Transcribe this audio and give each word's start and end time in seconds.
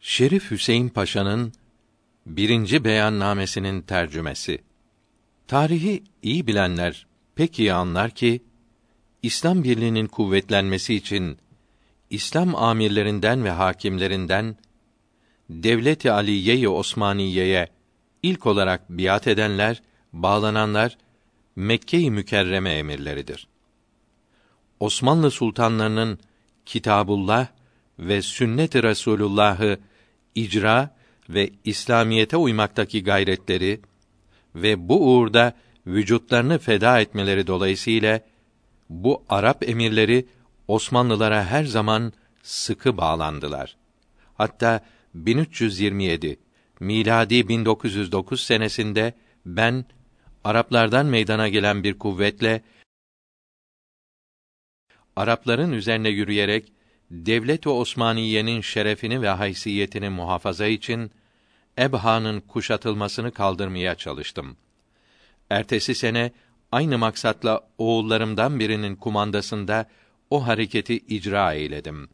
Şerif 0.00 0.50
Hüseyin 0.50 0.88
Paşa'nın 0.88 1.52
birinci 2.26 2.84
beyannamesinin 2.84 3.82
tercümesi. 3.82 4.58
Tarihi 5.48 6.04
iyi 6.22 6.46
bilenler 6.46 7.06
pek 7.34 7.58
iyi 7.58 7.72
anlar 7.72 8.10
ki 8.10 8.42
İslam 9.22 9.64
birliğinin 9.64 10.06
kuvvetlenmesi 10.06 10.94
için 10.94 11.38
İslam 12.10 12.54
amirlerinden 12.54 13.44
ve 13.44 13.50
hakimlerinden 13.50 14.56
Devlet-i 15.50 16.12
Aliye-i 16.12 16.68
Osmaniye'ye 16.68 17.68
ilk 18.22 18.46
olarak 18.46 18.90
biat 18.90 19.26
edenler, 19.26 19.82
bağlananlar 20.12 20.98
Mekke-i 21.56 22.10
Mükerreme 22.10 22.72
emirleridir. 22.72 23.48
Osmanlı 24.80 25.30
sultanlarının 25.30 26.18
Kitabullah 26.66 27.46
ve 27.98 28.22
sünnet-i 28.22 28.82
Resulullah'ı 28.82 29.78
icra 30.42 30.96
ve 31.28 31.50
İslamiyete 31.64 32.36
uymaktaki 32.36 33.04
gayretleri 33.04 33.80
ve 34.54 34.88
bu 34.88 35.12
uğurda 35.12 35.56
vücutlarını 35.86 36.58
feda 36.58 37.00
etmeleri 37.00 37.46
dolayısıyla 37.46 38.20
bu 38.88 39.24
Arap 39.28 39.68
emirleri 39.68 40.26
Osmanlılara 40.68 41.44
her 41.44 41.64
zaman 41.64 42.12
sıkı 42.42 42.96
bağlandılar. 42.96 43.76
Hatta 44.34 44.84
1327 45.14 46.36
miladi 46.80 47.48
1909 47.48 48.40
senesinde 48.40 49.14
ben 49.46 49.84
Araplardan 50.44 51.06
meydana 51.06 51.48
gelen 51.48 51.84
bir 51.84 51.98
kuvvetle 51.98 52.62
Arapların 55.16 55.72
üzerine 55.72 56.08
yürüyerek 56.08 56.72
devlet-i 57.10 57.68
Osmaniye'nin 57.68 58.60
şerefini 58.60 59.22
ve 59.22 59.28
haysiyetini 59.28 60.08
muhafaza 60.08 60.66
için 60.66 61.10
Ebha'nın 61.78 62.40
kuşatılmasını 62.40 63.32
kaldırmaya 63.32 63.94
çalıştım. 63.94 64.56
Ertesi 65.50 65.94
sene 65.94 66.32
aynı 66.72 66.98
maksatla 66.98 67.60
oğullarımdan 67.78 68.60
birinin 68.60 68.96
kumandasında 68.96 69.88
o 70.30 70.46
hareketi 70.46 70.96
icra 70.96 71.54
eyledim. 71.54 72.08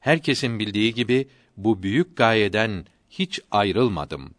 Herkesin 0.00 0.58
bildiği 0.58 0.94
gibi 0.94 1.28
bu 1.56 1.82
büyük 1.82 2.16
gayeden 2.16 2.86
hiç 3.10 3.40
ayrılmadım. 3.50 4.34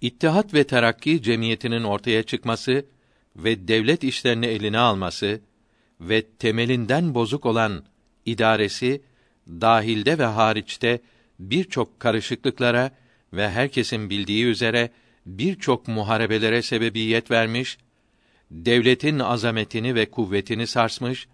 İttihat 0.00 0.54
ve 0.54 0.64
Terakki 0.64 1.22
cemiyetinin 1.22 1.84
ortaya 1.84 2.22
çıkması 2.22 2.86
ve 3.36 3.68
devlet 3.68 4.04
işlerini 4.04 4.46
eline 4.46 4.78
alması 4.78 5.40
ve 6.00 6.22
temelinden 6.38 7.14
bozuk 7.14 7.46
olan 7.46 7.84
idaresi 8.26 9.02
dahilde 9.48 10.18
ve 10.18 10.24
hariçte 10.24 11.00
birçok 11.38 12.00
karışıklıklara 12.00 12.90
ve 13.32 13.50
herkesin 13.50 14.10
bildiği 14.10 14.44
üzere 14.44 14.90
birçok 15.26 15.88
muharebelere 15.88 16.62
sebebiyet 16.62 17.30
vermiş, 17.30 17.78
devletin 18.50 19.18
azametini 19.18 19.94
ve 19.94 20.10
kuvvetini 20.10 20.66
sarsmış, 20.66 21.28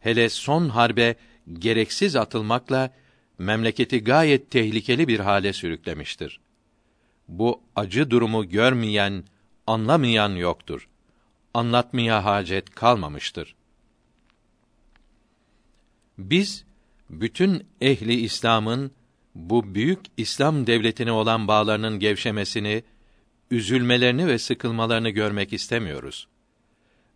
hele 0.00 0.28
son 0.28 0.68
harbe 0.68 1.14
gereksiz 1.52 2.16
atılmakla 2.16 2.90
memleketi 3.38 4.04
gayet 4.04 4.50
tehlikeli 4.50 5.08
bir 5.08 5.20
hale 5.20 5.52
sürüklemiştir. 5.52 6.40
Bu 7.28 7.62
acı 7.76 8.10
durumu 8.10 8.48
görmeyen, 8.48 9.24
anlamayan 9.66 10.30
yoktur. 10.30 10.88
Anlatmaya 11.54 12.24
hacet 12.24 12.74
kalmamıştır. 12.74 13.57
Biz 16.18 16.64
bütün 17.10 17.66
ehli 17.80 18.14
İslam'ın 18.14 18.90
bu 19.34 19.74
büyük 19.74 19.98
İslam 20.16 20.66
devletine 20.66 21.12
olan 21.12 21.48
bağlarının 21.48 21.98
gevşemesini, 21.98 22.82
üzülmelerini 23.50 24.26
ve 24.26 24.38
sıkılmalarını 24.38 25.10
görmek 25.10 25.52
istemiyoruz. 25.52 26.28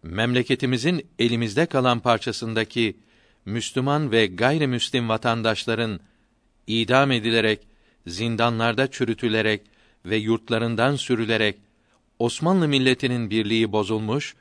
Memleketimizin 0.02 1.06
elimizde 1.18 1.66
kalan 1.66 2.00
parçasındaki 2.00 2.96
Müslüman 3.44 4.12
ve 4.12 4.26
gayrimüslim 4.26 5.08
vatandaşların 5.08 6.00
idam 6.66 7.10
edilerek, 7.10 7.60
zindanlarda 8.06 8.90
çürütülerek 8.90 9.62
ve 10.06 10.16
yurtlarından 10.16 10.96
sürülerek 10.96 11.56
Osmanlı 12.18 12.68
milletinin 12.68 13.30
birliği 13.30 13.72
bozulmuş, 13.72 14.34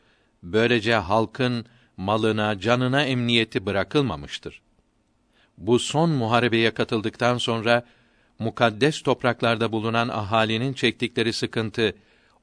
böylece 0.44 0.94
halkın 0.94 1.66
malına, 2.01 2.59
canına 2.59 3.03
emniyeti 3.03 3.66
bırakılmamıştır. 3.66 4.62
Bu 5.57 5.79
son 5.79 6.09
muharebeye 6.09 6.72
katıldıktan 6.72 7.38
sonra 7.38 7.85
mukaddes 8.39 9.01
topraklarda 9.01 9.72
bulunan 9.72 10.09
ahalinin 10.09 10.73
çektikleri 10.73 11.34
sıkıntı 11.34 11.95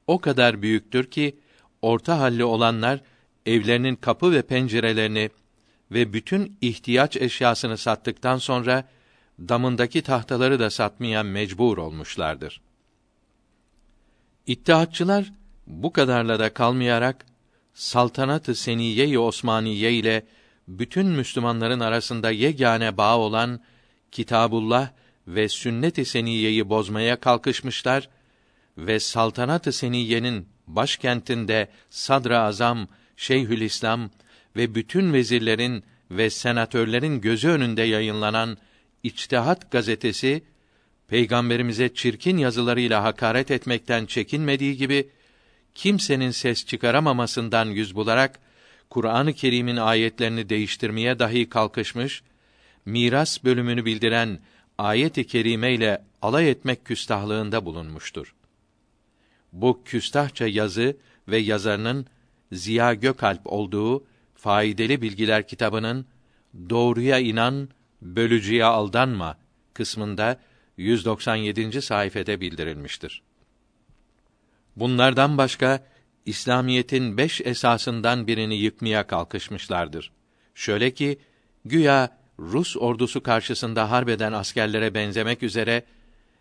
o 0.06 0.18
kadar 0.18 0.62
büyüktür 0.62 1.10
ki 1.10 1.38
orta 1.82 2.18
halli 2.18 2.44
olanlar 2.44 3.00
evlerinin 3.46 3.96
kapı 3.96 4.32
ve 4.32 4.42
pencerelerini 4.42 5.30
ve 5.90 6.12
bütün 6.12 6.56
ihtiyaç 6.60 7.16
eşyasını 7.16 7.78
sattıktan 7.78 8.38
sonra 8.38 8.84
damındaki 9.38 10.02
tahtaları 10.02 10.60
da 10.60 10.70
satmaya 10.70 11.22
mecbur 11.22 11.78
olmuşlardır. 11.78 12.60
İttihatçılar 14.46 15.32
bu 15.66 15.92
kadarla 15.92 16.38
da 16.38 16.54
kalmayarak 16.54 17.26
saltanat-ı 17.78 18.54
seniye-i 18.54 19.18
Osmaniye 19.18 19.92
ile 19.92 20.26
bütün 20.68 21.06
Müslümanların 21.06 21.80
arasında 21.80 22.30
yegane 22.30 22.96
bağ 22.96 23.18
olan 23.18 23.60
Kitabullah 24.12 24.90
ve 25.26 25.48
sünnet-i 25.48 26.04
seniyeyi 26.04 26.68
bozmaya 26.68 27.20
kalkışmışlar 27.20 28.08
ve 28.78 29.00
saltanat-ı 29.00 29.72
seniyenin 29.72 30.48
başkentinde 30.66 31.68
Sadr-ı 31.90 32.38
Azam, 32.38 32.88
Şeyhülislam 33.16 34.10
ve 34.56 34.74
bütün 34.74 35.12
vezirlerin 35.12 35.84
ve 36.10 36.30
senatörlerin 36.30 37.20
gözü 37.20 37.48
önünde 37.48 37.82
yayınlanan 37.82 38.58
İçtihat 39.02 39.70
gazetesi 39.70 40.42
peygamberimize 41.08 41.94
çirkin 41.94 42.38
yazılarıyla 42.38 43.04
hakaret 43.04 43.50
etmekten 43.50 44.06
çekinmediği 44.06 44.76
gibi 44.76 45.08
kimsenin 45.78 46.30
ses 46.30 46.66
çıkaramamasından 46.66 47.66
yüz 47.66 47.94
bularak 47.94 48.40
Kur'an-ı 48.90 49.32
Kerim'in 49.32 49.76
ayetlerini 49.76 50.48
değiştirmeye 50.48 51.18
dahi 51.18 51.48
kalkışmış, 51.48 52.22
miras 52.84 53.44
bölümünü 53.44 53.84
bildiren 53.84 54.38
ayet-i 54.78 55.26
kerime 55.26 55.74
ile 55.74 56.04
alay 56.22 56.50
etmek 56.50 56.84
küstahlığında 56.84 57.64
bulunmuştur. 57.64 58.34
Bu 59.52 59.82
küstahça 59.84 60.46
yazı 60.46 60.96
ve 61.28 61.38
yazarının 61.38 62.06
Ziya 62.52 62.94
Gökalp 62.94 63.40
olduğu 63.44 64.04
Faydalı 64.34 65.02
Bilgiler 65.02 65.48
kitabının 65.48 66.06
Doğruya 66.70 67.18
inan, 67.18 67.68
bölücüye 68.02 68.64
aldanma 68.64 69.38
kısmında 69.74 70.40
197. 70.76 71.82
sayfede 71.82 72.40
bildirilmiştir. 72.40 73.27
Bunlardan 74.80 75.38
başka 75.38 75.84
İslamiyetin 76.26 77.16
beş 77.16 77.40
esasından 77.40 78.26
birini 78.26 78.56
yıkmaya 78.56 79.06
kalkışmışlardır. 79.06 80.12
Şöyle 80.54 80.94
ki 80.94 81.18
güya 81.64 82.18
Rus 82.38 82.76
ordusu 82.76 83.22
karşısında 83.22 83.90
harbeden 83.90 84.32
askerlere 84.32 84.94
benzemek 84.94 85.42
üzere 85.42 85.82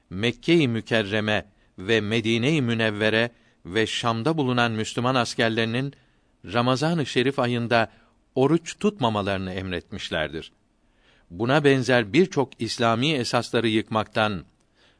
Mekke-i 0.09 0.67
Mükerreme 0.67 1.45
ve 1.77 2.01
Medine-i 2.01 2.61
Münevvere 2.61 3.31
ve 3.65 3.87
Şam'da 3.87 4.37
bulunan 4.37 4.71
Müslüman 4.71 5.15
askerlerinin 5.15 5.93
Ramazan-ı 6.53 7.05
Şerif 7.05 7.39
ayında 7.39 7.91
oruç 8.35 8.79
tutmamalarını 8.79 9.53
emretmişlerdir. 9.53 10.51
Buna 11.31 11.63
benzer 11.63 12.13
birçok 12.13 12.61
İslami 12.61 13.13
esasları 13.13 13.67
yıkmaktan 13.67 14.45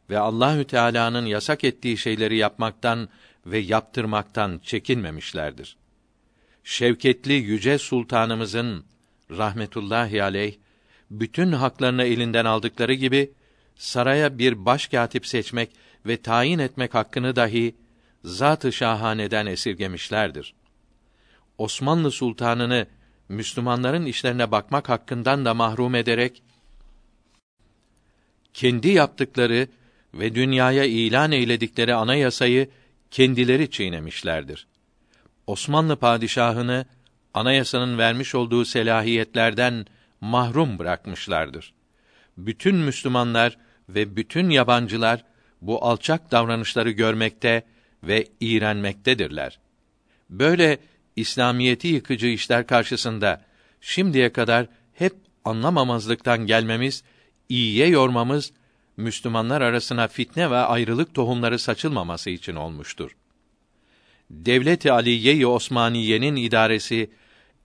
ve 0.09 0.19
Allahü 0.19 0.65
Teala'nın 0.65 1.25
yasak 1.25 1.63
ettiği 1.63 1.97
şeyleri 1.97 2.37
yapmaktan 2.37 3.09
ve 3.51 3.57
yaptırmaktan 3.57 4.59
çekinmemişlerdir. 4.63 5.77
Şevketli 6.63 7.33
yüce 7.33 7.77
sultanımızın 7.77 8.85
rahmetullahi 9.31 10.23
aleyh 10.23 10.55
bütün 11.11 11.51
haklarını 11.51 12.03
elinden 12.03 12.45
aldıkları 12.45 12.93
gibi 12.93 13.31
saraya 13.75 14.37
bir 14.37 14.65
başkatip 14.65 15.27
seçmek 15.27 15.69
ve 16.05 16.21
tayin 16.21 16.59
etmek 16.59 16.93
hakkını 16.93 17.35
dahi 17.35 17.75
zat-ı 18.23 18.73
şahaneden 18.73 19.45
esirgemişlerdir. 19.45 20.53
Osmanlı 21.57 22.11
sultanını 22.11 22.87
Müslümanların 23.29 24.05
işlerine 24.05 24.51
bakmak 24.51 24.89
hakkından 24.89 25.45
da 25.45 25.53
mahrum 25.53 25.95
ederek 25.95 26.43
kendi 28.53 28.87
yaptıkları 28.87 29.67
ve 30.13 30.35
dünyaya 30.35 30.83
ilan 30.83 31.31
eyledikleri 31.31 31.95
anayasayı 31.95 32.69
kendileri 33.11 33.71
çiğnemişlerdir. 33.71 34.67
Osmanlı 35.47 35.95
padişahını 35.95 36.85
anayasanın 37.33 37.97
vermiş 37.97 38.35
olduğu 38.35 38.65
selahiyetlerden 38.65 39.85
mahrum 40.21 40.79
bırakmışlardır. 40.79 41.73
bütün 42.37 42.75
Müslümanlar 42.75 43.57
ve 43.89 44.15
bütün 44.15 44.49
yabancılar 44.49 45.23
bu 45.61 45.85
alçak 45.85 46.31
davranışları 46.31 46.91
görmekte 46.91 47.63
ve 48.03 48.27
iğrenmektedirler. 48.39 49.59
Böyle 50.29 50.77
İslamiyeti 51.15 51.87
yıkıcı 51.87 52.27
işler 52.27 52.67
karşısında 52.67 53.41
şimdiye 53.81 54.31
kadar 54.33 54.67
hep 54.93 55.13
anlamamazlıktan 55.45 56.45
gelmemiz, 56.45 57.03
iyiye 57.49 57.87
yormamız 57.87 58.51
Müslümanlar 58.97 59.61
arasına 59.61 60.07
fitne 60.07 60.51
ve 60.51 60.55
ayrılık 60.55 61.13
tohumları 61.13 61.59
saçılmaması 61.59 62.29
için 62.29 62.55
olmuştur. 62.55 63.11
Devlet-i 64.29 64.91
Aliye-i 64.91 65.47
Osmaniye'nin 65.47 66.35
idaresi 66.35 67.09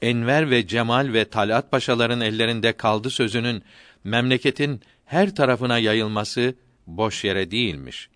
Enver 0.03 0.51
ve 0.51 0.67
Cemal 0.67 1.13
ve 1.13 1.25
Talat 1.25 1.71
paşaların 1.71 2.21
ellerinde 2.21 2.73
kaldı 2.73 3.11
sözünün 3.11 3.63
memleketin 4.05 4.81
her 5.05 5.35
tarafına 5.35 5.79
yayılması 5.79 6.55
boş 6.87 7.25
yere 7.25 7.51
değilmiş. 7.51 8.09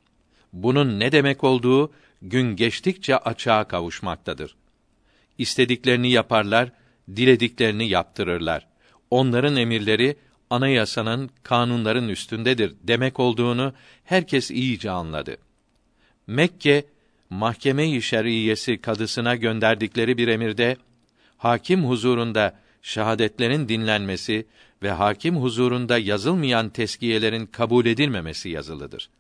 Bunun 0.52 1.00
ne 1.00 1.12
demek 1.12 1.44
olduğu 1.44 1.92
gün 2.22 2.56
geçtikçe 2.56 3.16
açığa 3.16 3.64
kavuşmaktadır. 3.64 4.56
İstediklerini 5.38 6.10
yaparlar, 6.10 6.72
dilediklerini 7.16 7.88
yaptırırlar. 7.88 8.66
Onların 9.10 9.56
emirleri 9.56 10.16
anayasanın, 10.50 11.31
kanunların 11.43 12.08
üstündedir 12.08 12.75
demek 12.82 13.20
olduğunu 13.20 13.72
herkes 14.04 14.50
iyice 14.50 14.90
anladı. 14.90 15.37
Mekke 16.26 16.84
mahkeme-i 17.31 18.02
şer'iyesi 18.02 18.81
kadısına 18.81 19.37
gönderdikleri 19.37 20.19
bir 20.19 20.28
emirde 20.28 20.76
hakim 21.37 21.84
huzurunda 21.84 22.58
şahadetlerin 22.82 23.69
dinlenmesi 23.69 24.46
ve 24.82 24.90
hakim 24.90 25.37
huzurunda 25.37 25.98
yazılmayan 25.98 26.69
teskiyelerin 26.69 27.46
kabul 27.46 27.87
edilmemesi 27.87 28.49
yazılıdır. 28.49 29.10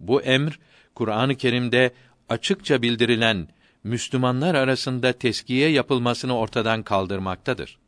Bu 0.00 0.22
emr 0.22 0.58
Kur'an-ı 0.94 1.36
Kerim'de 1.36 1.94
açıkça 2.28 2.82
bildirilen 2.82 3.48
Müslümanlar 3.84 4.54
arasında 4.54 5.12
teskiye 5.12 5.68
yapılmasını 5.68 6.36
ortadan 6.38 6.82
kaldırmaktadır. 6.82 7.78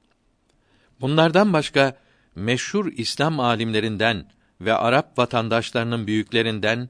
Bunlardan 1.01 1.53
başka 1.53 1.97
meşhur 2.35 2.93
İslam 2.97 3.41
alimlerinden 3.41 4.27
ve 4.61 4.75
Arap 4.75 5.19
vatandaşlarının 5.19 6.07
büyüklerinden 6.07 6.89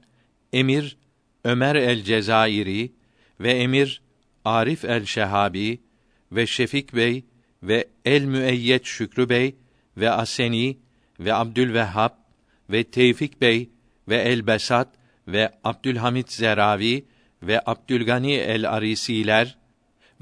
Emir 0.53 0.97
Ömer 1.43 1.75
el 1.75 2.03
Cezairi 2.03 2.91
ve 3.39 3.51
Emir 3.51 4.01
Arif 4.45 4.85
el 4.85 5.05
Şehabi 5.05 5.81
ve 6.31 6.47
Şefik 6.47 6.95
Bey 6.95 7.25
ve 7.63 7.87
El 8.05 8.23
Müeyyet 8.23 8.85
Şükrü 8.85 9.29
Bey 9.29 9.55
ve 9.97 10.11
Aseni 10.11 10.77
ve 11.19 11.33
Abdülvehhab 11.33 12.11
ve 12.69 12.83
Tevfik 12.83 13.41
Bey 13.41 13.69
ve 14.09 14.15
El 14.15 14.47
Besat 14.47 14.87
ve 15.27 15.51
Abdülhamit 15.63 16.31
Zeravi 16.31 17.05
ve 17.43 17.61
Abdülgani 17.65 18.33
el 18.33 18.69
Arisiler 18.69 19.57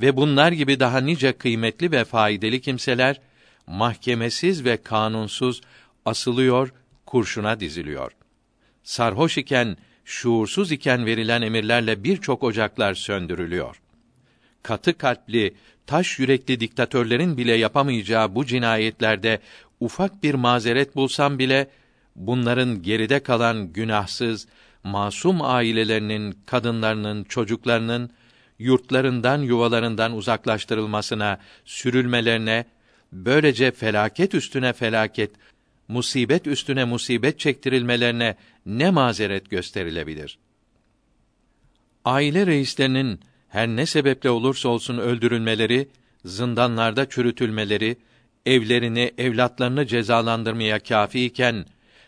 ve 0.02 0.18
bunlar 0.18 0.52
gibi 0.52 0.80
daha 0.80 1.00
nice 1.00 1.34
kıymetli 1.34 1.92
ve 1.92 2.06
faydalı 2.06 2.60
kimseler 2.60 3.22
mahkemesiz 3.68 4.66
ve 4.66 4.78
kanunsuz 4.78 5.62
asılıyor, 6.06 6.74
kurşuna 7.06 7.60
diziliyor. 7.60 8.12
Sarhoş 8.84 9.38
iken, 9.38 9.78
şuursuz 10.06 10.72
iken 10.72 11.06
verilen 11.06 11.42
emirlerle 11.42 12.04
birçok 12.04 12.44
ocaklar 12.44 12.94
söndürülüyor. 12.94 13.82
Katı 14.64 14.98
kalpli, 14.98 15.54
taş 15.88 16.20
yürekli 16.20 16.60
diktatörlerin 16.60 17.38
bile 17.38 17.54
yapamayacağı 17.54 18.36
bu 18.36 18.46
cinayetlerde 18.46 19.40
ufak 19.80 20.24
bir 20.24 20.34
mazeret 20.34 20.96
bulsam 20.96 21.40
bile 21.40 21.68
bunların 22.16 22.82
geride 22.82 23.20
kalan 23.20 23.74
günahsız, 23.74 24.48
masum 24.84 25.42
ailelerinin, 25.42 26.38
kadınlarının, 26.46 27.24
çocuklarının 27.24 28.10
yurtlarından, 28.60 29.42
yuvalarından 29.42 30.16
uzaklaştırılmasına, 30.16 31.40
sürülmelerine, 31.66 32.66
böylece 33.14 33.72
felaket 33.72 34.34
üstüne 34.34 34.74
felaket, 34.74 35.32
musibet 35.88 36.48
üstüne 36.48 36.86
musibet 36.86 37.40
çektirilmelerine 37.40 38.36
ne 38.66 38.92
mazeret 38.92 39.50
gösterilebilir? 39.50 40.38
Aile 42.06 42.46
reislerinin 42.48 43.20
her 43.50 43.68
ne 43.68 43.86
sebeple 43.86 44.30
olursa 44.30 44.70
olsun 44.70 44.98
öldürülmeleri, 44.98 45.90
zindanlarda 46.26 47.10
çürütülmeleri, 47.10 47.98
evlerini, 48.46 49.12
evlatlarını 49.18 49.88
cezalandırmaya 49.88 50.80
kâfi 50.80 51.26
iken 51.26 51.66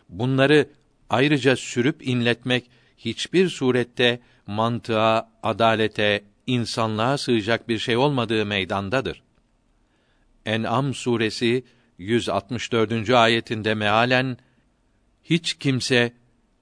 bunları 0.09 0.69
ayrıca 1.09 1.55
sürüp 1.55 2.07
inletmek 2.07 2.69
hiçbir 2.97 3.49
surette 3.49 4.19
mantığa, 4.47 5.31
adalete, 5.43 6.23
insanlığa 6.47 7.17
sığacak 7.17 7.69
bir 7.69 7.79
şey 7.79 7.97
olmadığı 7.97 8.45
meydandadır. 8.45 9.23
En'am 10.45 10.93
suresi 10.93 11.63
164. 11.97 13.09
ayetinde 13.09 13.73
mealen 13.73 14.37
hiç 15.23 15.53
kimse 15.53 16.13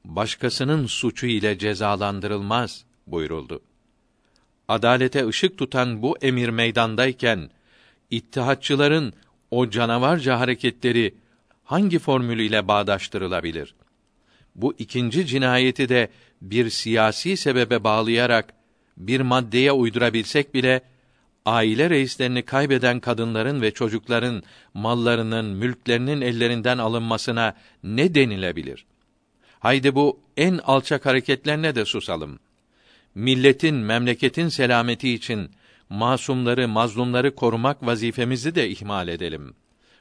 başkasının 0.05 0.85
suçu 0.85 1.27
ile 1.27 1.57
cezalandırılmaz 1.57 2.85
buyuruldu. 3.07 3.61
Adalete 4.67 5.27
ışık 5.27 5.57
tutan 5.57 6.01
bu 6.01 6.17
emir 6.21 6.49
meydandayken 6.49 7.49
ittihatçıların 8.11 9.13
o 9.51 9.69
canavarca 9.69 10.39
hareketleri 10.39 11.15
hangi 11.63 11.99
formül 11.99 12.39
ile 12.39 12.67
bağdaştırılabilir? 12.67 13.75
Bu 14.55 14.73
ikinci 14.77 15.25
cinayeti 15.25 15.89
de 15.89 16.09
bir 16.41 16.69
siyasi 16.69 17.37
sebebe 17.37 17.83
bağlayarak 17.83 18.53
bir 18.97 19.21
maddeye 19.21 19.71
uydurabilsek 19.71 20.53
bile 20.53 20.81
aile 21.45 21.89
reislerini 21.89 22.41
kaybeden 22.41 22.99
kadınların 22.99 23.61
ve 23.61 23.71
çocukların 23.71 24.43
mallarının, 24.73 25.45
mülklerinin 25.45 26.21
ellerinden 26.21 26.77
alınmasına 26.77 27.55
ne 27.83 28.15
denilebilir? 28.15 28.85
Haydi 29.59 29.95
bu 29.95 30.19
en 30.37 30.57
alçak 30.57 31.05
hareketlerine 31.05 31.75
de 31.75 31.85
susalım. 31.85 32.39
Milletin, 33.15 33.75
memleketin 33.75 34.49
selameti 34.49 35.13
için 35.13 35.51
masumları, 35.89 36.67
mazlumları 36.67 37.35
korumak 37.35 37.85
vazifemizi 37.85 38.55
de 38.55 38.69
ihmal 38.69 39.07
edelim. 39.07 39.53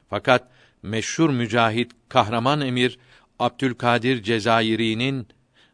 Fakat 0.09 0.47
meşhur 0.83 1.29
mücahit, 1.29 1.91
kahraman 2.09 2.61
emir 2.61 2.99
Abdülkadir 3.39 4.23
Cezayiri'nin 4.23 5.27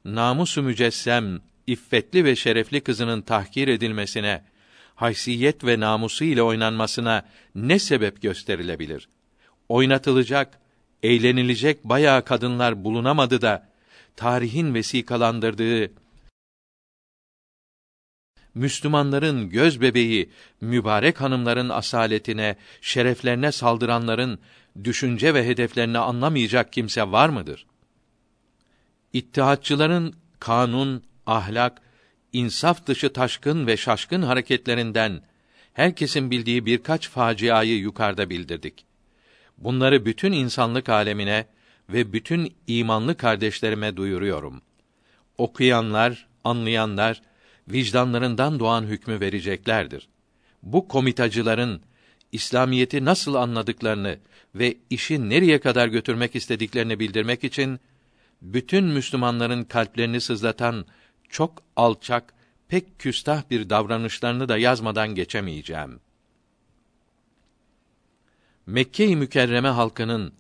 namusu 0.06 0.64
mücessem, 0.64 1.42
iffetli 1.68 2.26
ve 2.26 2.36
şerefli 2.36 2.82
kızının 2.82 3.22
tahkir 3.22 3.68
edilmesine 3.68 4.44
haysiyet 4.98 5.64
ve 5.64 5.80
namusu 5.80 6.24
ile 6.24 6.42
oynanmasına 6.42 7.26
ne 7.56 7.80
sebep 7.80 8.22
gösterilebilir? 8.22 9.10
Oynatılacak, 9.70 10.60
eğlenilecek 11.04 11.84
bayağı 11.84 12.26
kadınlar 12.26 12.84
bulunamadı 12.84 13.42
da 13.42 13.70
tarihin 14.16 14.74
vesikalandırdığı 14.74 15.92
Müslümanların 18.56 19.50
göz 19.50 19.82
bebeği 19.82 20.30
mübarek 20.62 21.22
hanımların 21.22 21.70
asaletine, 21.70 22.56
şereflerine 22.82 23.52
saldıranların 23.52 24.40
düşünce 24.84 25.34
ve 25.34 25.48
hedeflerini 25.48 25.98
anlamayacak 25.98 26.74
kimse 26.74 27.12
var 27.12 27.30
mıdır? 27.30 27.66
İttihatçıların 29.14 30.14
kanun, 30.40 31.04
ahlak 31.26 31.82
insaf 32.34 32.88
dışı 32.88 33.14
taşkın 33.14 33.68
ve 33.68 33.78
şaşkın 33.78 34.22
hareketlerinden 34.22 35.22
herkesin 35.74 36.32
bildiği 36.32 36.66
birkaç 36.66 37.10
faciayı 37.10 37.78
yukarıda 37.78 38.30
bildirdik. 38.30 38.86
Bunları 39.58 40.06
bütün 40.06 40.32
insanlık 40.32 40.90
alemine 40.90 41.46
ve 41.90 42.14
bütün 42.14 42.54
imanlı 42.68 43.18
kardeşlerime 43.18 43.98
duyuruyorum. 43.98 44.62
Okuyanlar, 45.38 46.28
anlayanlar 46.44 47.22
vicdanlarından 47.68 48.60
doğan 48.60 48.84
hükmü 48.84 49.20
vereceklerdir. 49.20 50.08
Bu 50.64 50.88
komitacıların 50.88 51.82
İslamiyeti 52.32 53.06
nasıl 53.06 53.34
anladıklarını 53.34 54.20
ve 54.56 54.78
işi 54.90 55.30
nereye 55.30 55.60
kadar 55.60 55.88
götürmek 55.88 56.36
istediklerini 56.36 57.00
bildirmek 57.00 57.44
için 57.44 57.80
bütün 58.42 58.84
Müslümanların 58.84 59.64
kalplerini 59.64 60.22
sızlatan 60.22 60.86
çok 61.30 61.64
alçak, 61.76 62.34
pek 62.68 63.00
küstah 63.00 63.44
bir 63.50 63.70
davranışlarını 63.70 64.50
da 64.50 64.58
yazmadan 64.58 65.16
geçemeyeceğim. 65.16 66.00
Mekke-i 68.66 69.16
Mükerreme 69.16 69.70
halkının 69.70 70.34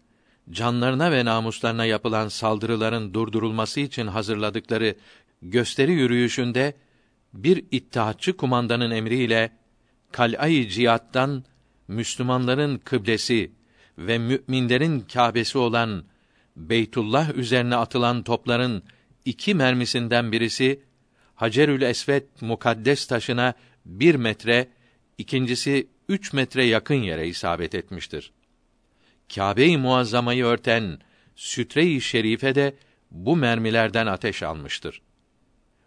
canlarına 0.49 1.11
ve 1.11 1.25
namuslarına 1.25 1.85
yapılan 1.85 2.27
saldırıların 2.27 3.13
durdurulması 3.13 3.79
için 3.79 4.07
hazırladıkları 4.07 4.95
gösteri 5.41 5.91
yürüyüşünde 5.91 6.73
bir 7.33 7.65
ittihatçı 7.71 8.37
kumandanın 8.37 8.91
emriyle 8.91 9.51
Kal'ay 10.11 10.67
Cihat'tan 10.69 11.43
Müslümanların 11.87 12.77
kıblesi 12.77 13.51
ve 13.97 14.17
müminlerin 14.17 14.99
Kâbesi 14.99 15.57
olan 15.57 16.03
Beytullah 16.55 17.35
üzerine 17.35 17.75
atılan 17.75 18.23
topların 18.23 18.83
iki 19.27 19.55
mermisinden 19.55 20.31
birisi 20.31 20.81
Hacerül 21.35 21.81
Esved 21.81 22.23
mukaddes 22.41 23.07
taşına 23.07 23.53
bir 23.85 24.15
metre, 24.15 24.67
ikincisi 25.17 25.87
üç 26.09 26.33
metre 26.33 26.65
yakın 26.65 26.95
yere 26.95 27.27
isabet 27.27 27.75
etmiştir. 27.75 28.31
Kâbe-i 29.35 29.77
Muazzama'yı 29.77 30.45
örten 30.45 30.99
sütre-i 31.35 32.01
şerife 32.01 32.55
de 32.55 32.75
bu 33.11 33.35
mermilerden 33.35 34.07
ateş 34.07 34.43
almıştır. 34.43 35.01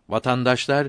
Vatandaşlar 0.09 0.89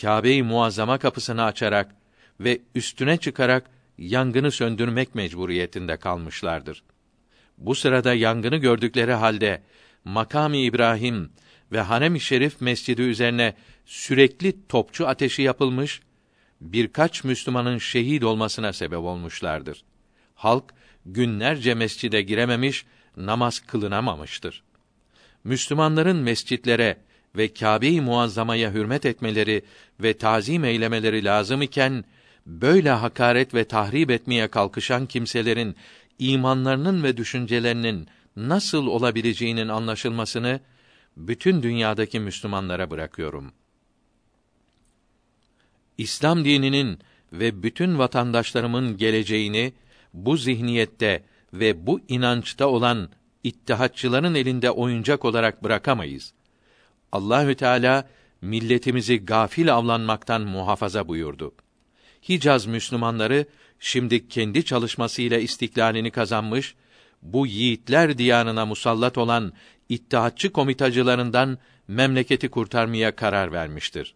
Kâbe-i 0.00 0.42
Muazzama 0.42 0.98
kapısını 0.98 1.44
açarak 1.44 1.94
ve 2.40 2.60
üstüne 2.74 3.16
çıkarak 3.16 3.70
yangını 3.98 4.50
söndürmek 4.50 5.14
mecburiyetinde 5.14 5.96
kalmışlardır. 5.96 6.82
Bu 7.58 7.74
sırada 7.74 8.14
yangını 8.14 8.56
gördükleri 8.56 9.12
halde 9.12 9.62
Makam-ı 10.04 10.56
İbrahim 10.56 11.30
ve 11.72 11.80
Harem-i 11.80 12.20
Şerif 12.20 12.60
Mescidi 12.60 13.02
üzerine 13.02 13.54
sürekli 13.86 14.66
topçu 14.68 15.08
ateşi 15.08 15.42
yapılmış, 15.42 16.00
birkaç 16.60 17.24
Müslümanın 17.24 17.78
şehit 17.78 18.24
olmasına 18.24 18.72
sebep 18.72 18.98
olmuşlardır. 18.98 19.84
Halk 20.34 20.64
günlerce 21.06 21.74
mescide 21.74 22.22
girememiş, 22.22 22.84
namaz 23.16 23.60
kılınamamıştır. 23.60 24.62
Müslümanların 25.44 26.16
mescitlere 26.16 26.96
ve 27.36 27.52
Kâbe-i 27.52 28.00
Muazzama'ya 28.00 28.72
hürmet 28.72 29.06
etmeleri 29.06 29.62
ve 30.00 30.18
tazim 30.18 30.64
eylemeleri 30.64 31.24
lazım 31.24 31.62
iken 31.62 32.04
böyle 32.46 32.90
hakaret 32.90 33.54
ve 33.54 33.64
tahrip 33.64 34.10
etmeye 34.10 34.48
kalkışan 34.48 35.06
kimselerin 35.06 35.76
imanlarının 36.18 37.02
ve 37.02 37.16
düşüncelerinin 37.16 38.08
nasıl 38.36 38.86
olabileceğinin 38.86 39.68
anlaşılmasını 39.68 40.60
bütün 41.18 41.62
dünyadaki 41.62 42.20
Müslümanlara 42.20 42.90
bırakıyorum. 42.90 43.52
İslam 45.98 46.44
dininin 46.44 46.98
ve 47.32 47.62
bütün 47.62 47.98
vatandaşlarımın 47.98 48.96
geleceğini 48.96 49.72
bu 50.14 50.36
zihniyette 50.36 51.24
ve 51.52 51.86
bu 51.86 52.00
inançta 52.08 52.66
olan 52.66 53.08
ittihatçıların 53.44 54.34
elinde 54.34 54.70
oyuncak 54.70 55.24
olarak 55.24 55.64
bırakamayız. 55.64 56.32
Allahü 57.12 57.54
Teala 57.54 58.08
milletimizi 58.40 59.24
gafil 59.24 59.74
avlanmaktan 59.74 60.42
muhafaza 60.42 61.08
buyurdu. 61.08 61.54
Hicaz 62.28 62.66
Müslümanları 62.66 63.46
şimdi 63.80 64.28
kendi 64.28 64.64
çalışmasıyla 64.64 65.38
istiklalini 65.38 66.10
kazanmış, 66.10 66.74
bu 67.22 67.46
yiğitler 67.46 68.18
diyarına 68.18 68.66
musallat 68.66 69.18
olan 69.18 69.52
ittihatçı 69.88 70.52
komitacılarından 70.52 71.58
memleketi 71.88 72.48
kurtarmaya 72.48 73.16
karar 73.16 73.52
vermiştir. 73.52 74.14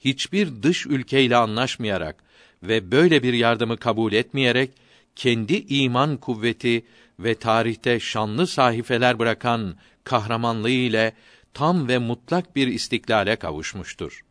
Hiçbir 0.00 0.62
dış 0.62 0.86
ülkeyle 0.86 1.36
anlaşmayarak 1.36 2.24
ve 2.62 2.92
böyle 2.92 3.22
bir 3.22 3.32
yardımı 3.32 3.76
kabul 3.76 4.12
etmeyerek 4.12 4.70
kendi 5.16 5.54
iman 5.54 6.16
kuvveti 6.16 6.84
ve 7.18 7.34
tarihte 7.34 8.00
şanlı 8.00 8.46
sahifeler 8.46 9.18
bırakan 9.18 9.76
kahramanlığı 10.04 10.70
ile 10.70 11.12
tam 11.54 11.88
ve 11.88 11.98
mutlak 11.98 12.56
bir 12.56 12.66
istiklale 12.66 13.36
kavuşmuştur. 13.36 14.24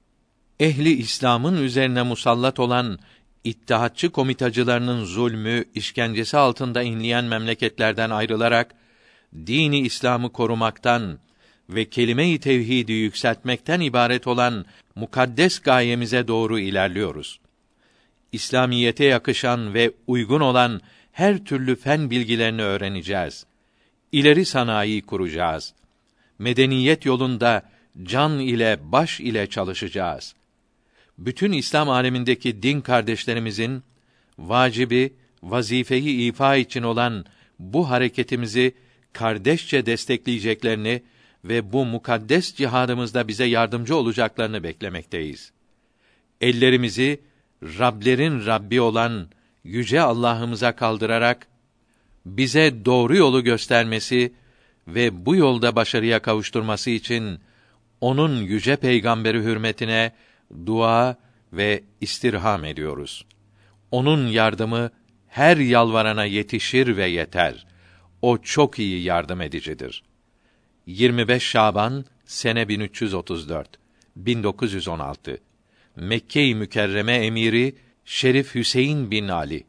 Ehli 0.60 0.90
İslam'ın 0.90 1.64
üzerine 1.64 2.02
musallat 2.02 2.60
olan 2.60 3.00
İttihatçı 3.44 4.10
komitacılarının 4.10 5.06
zulmü, 5.06 5.66
işkencesi 5.76 6.38
altında 6.38 6.82
inleyen 6.82 7.26
memleketlerden 7.26 8.10
ayrılarak 8.10 8.76
dini 9.36 9.80
İslam'ı 9.80 10.32
korumaktan 10.32 11.20
ve 11.70 11.90
kelime-i 11.90 12.40
tevhidi 12.40 12.92
yükseltmekten 12.92 13.80
ibaret 13.80 14.28
olan 14.28 14.66
mukaddes 14.96 15.60
gayemize 15.60 16.28
doğru 16.28 16.60
ilerliyoruz. 16.60 17.40
İslamiyete 18.32 19.06
yakışan 19.06 19.74
ve 19.74 19.92
uygun 20.08 20.40
olan 20.40 20.82
her 21.12 21.46
türlü 21.46 21.76
fen 21.76 22.10
bilgilerini 22.10 22.62
öğreneceğiz. 22.62 23.46
İleri 24.12 24.46
sanayi 24.46 25.02
kuracağız. 25.02 25.74
Medeniyet 26.40 27.06
yolunda 27.06 27.70
can 28.04 28.40
ile 28.40 28.80
baş 28.82 29.20
ile 29.20 29.48
çalışacağız. 29.48 30.36
Bütün 31.18 31.52
İslam 31.52 31.90
alemindeki 31.90 32.64
din 32.64 32.82
kardeşlerimizin 32.82 33.84
vacibi, 34.40 35.14
vazifeyi 35.44 36.30
ifa 36.30 36.56
için 36.56 36.84
olan 36.84 37.26
bu 37.60 37.90
hareketimizi 37.90 38.74
kardeşçe 39.14 39.86
destekleyeceklerini 39.86 41.04
ve 41.46 41.74
bu 41.74 41.86
mukaddes 41.86 42.56
cihadımızda 42.56 43.28
bize 43.28 43.46
yardımcı 43.46 43.96
olacaklarını 43.96 44.64
beklemekteyiz. 44.64 45.52
Ellerimizi 46.42 47.22
Rablerin 47.64 48.46
Rabbi 48.46 48.82
olan 48.82 49.28
yüce 49.64 50.02
Allah'ımıza 50.02 50.76
kaldırarak 50.76 51.48
bize 52.26 52.86
doğru 52.86 53.16
yolu 53.16 53.44
göstermesi 53.44 54.34
ve 54.88 55.26
bu 55.26 55.36
yolda 55.36 55.76
başarıya 55.76 56.22
kavuşturması 56.22 56.90
için 56.90 57.40
onun 58.02 58.42
yüce 58.42 58.76
peygamberi 58.76 59.40
hürmetine 59.44 60.12
dua 60.66 61.16
ve 61.54 61.84
istirham 62.02 62.66
ediyoruz. 62.66 63.26
Onun 63.92 64.28
yardımı 64.28 64.90
her 65.28 65.58
yalvarana 65.58 66.26
yetişir 66.26 66.98
ve 66.98 67.08
yeter. 67.08 67.66
O 68.22 68.38
çok 68.38 68.80
iyi 68.80 69.04
yardım 69.04 69.42
edicidir. 69.42 70.04
25 70.86 71.44
Şaban 71.44 72.06
sene 72.26 72.68
1334 72.68 73.80
1916 74.16 75.38
Mekke-i 75.96 76.56
Mükerreme 76.56 77.14
emiri 77.14 77.76
Şerif 78.06 78.56
Hüseyin 78.56 79.12
bin 79.12 79.28
Ali 79.28 79.64